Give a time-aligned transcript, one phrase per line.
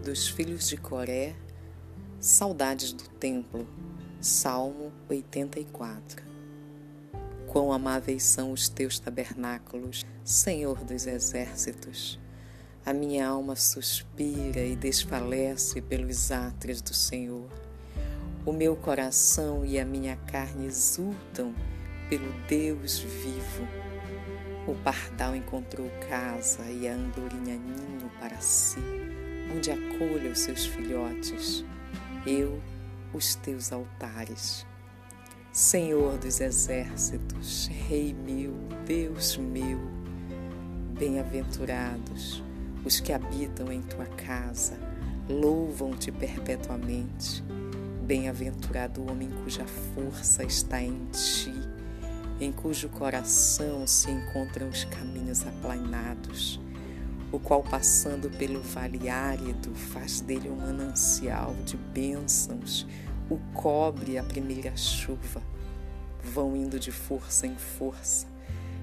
[0.00, 1.34] dos filhos de Coré,
[2.18, 3.68] Saudades do Templo,
[4.20, 6.24] Salmo 84.
[7.46, 12.18] Quão amáveis são os teus tabernáculos, Senhor dos exércitos.
[12.84, 17.50] A minha alma suspira e desfalece pelos átrios do Senhor.
[18.46, 21.54] O meu coração e a minha carne exultam
[22.08, 23.68] pelo Deus vivo.
[24.66, 28.80] O pardal encontrou casa e a andorinha ninho para si,
[29.54, 31.64] onde acolha os seus filhotes.
[32.26, 32.60] Eu,
[33.12, 34.66] os teus altares.
[35.52, 38.54] Senhor dos exércitos, Rei meu,
[38.86, 39.80] Deus meu,
[40.98, 42.42] bem-aventurados
[42.84, 44.78] os que habitam em tua casa,
[45.28, 47.42] louvam-te perpetuamente.
[48.04, 51.52] Bem-aventurado o homem cuja força está em ti
[52.40, 56.58] em cujo coração se encontram os caminhos aplanados,
[57.32, 62.86] o qual, passando pelo vale árido, faz dele um manancial de bênçãos,
[63.28, 65.42] o cobre a primeira chuva.
[66.22, 68.26] Vão indo de força em força,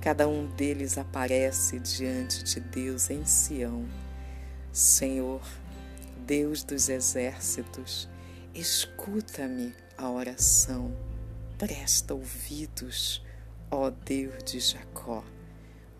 [0.00, 3.84] cada um deles aparece diante de Deus em Sião.
[4.72, 5.42] Senhor,
[6.26, 8.08] Deus dos exércitos,
[8.54, 10.96] escuta-me a oração,
[11.58, 13.22] presta ouvidos
[13.70, 15.22] Ó Deus de Jacó,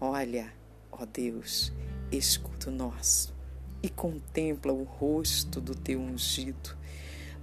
[0.00, 0.50] olha,
[0.90, 1.70] ó Deus,
[2.16, 3.34] escuta o nosso
[3.82, 6.76] e contempla o rosto do teu ungido,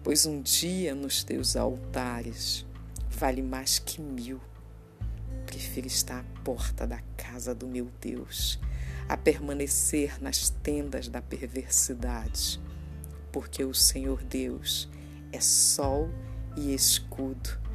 [0.03, 2.65] pois um dia nos teus altares
[3.09, 4.39] vale mais que mil.
[5.45, 8.59] Prefiro estar à porta da casa do meu Deus,
[9.07, 12.59] a permanecer nas tendas da perversidade,
[13.31, 14.89] porque o Senhor Deus
[15.31, 16.09] é sol
[16.57, 17.65] e escudo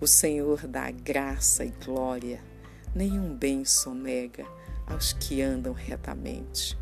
[0.00, 2.42] o Senhor dá graça e glória,
[2.94, 4.46] nenhum bem sonega
[4.90, 6.76] aos que andam retamente.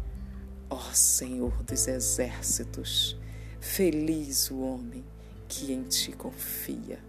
[0.70, 3.16] Ó Senhor dos exércitos,
[3.60, 5.04] feliz o homem
[5.46, 7.07] que em ti confia.